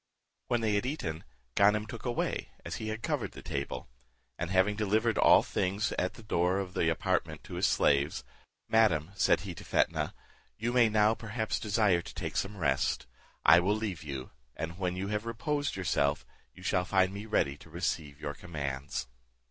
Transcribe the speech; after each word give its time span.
When 0.47 0.61
they 0.61 0.73
had 0.73 0.85
eaten, 0.87 1.23
Ganem 1.53 1.85
took 1.85 2.05
away, 2.05 2.49
as 2.65 2.77
he 2.77 2.87
had 2.87 3.03
covered 3.03 3.33
the 3.33 3.43
table; 3.43 3.87
and 4.35 4.49
having 4.49 4.75
delivered 4.75 5.15
all 5.19 5.43
things 5.43 5.91
at 5.91 6.15
the 6.15 6.23
door 6.23 6.57
of 6.57 6.73
the 6.73 6.89
apartment 6.89 7.43
to 7.43 7.53
his 7.53 7.67
slaves, 7.67 8.23
"Madam," 8.67 9.11
said 9.13 9.41
he 9.41 9.53
to 9.53 9.63
Fetnah, 9.63 10.15
"you 10.57 10.73
may 10.73 10.89
now 10.89 11.13
perhaps 11.13 11.59
desire 11.59 12.01
to 12.01 12.15
take 12.15 12.35
some 12.35 12.57
rest; 12.57 13.05
I 13.45 13.59
will 13.59 13.75
leave 13.75 14.01
you, 14.01 14.31
and 14.55 14.79
when 14.79 14.95
you 14.95 15.09
have 15.09 15.27
reposed 15.27 15.75
yourself, 15.75 16.25
you 16.51 16.63
shall 16.63 16.83
find 16.83 17.13
me 17.13 17.27
ready 17.27 17.55
to 17.57 17.69
receive 17.69 18.19
your 18.19 18.33
commands." 18.33 19.07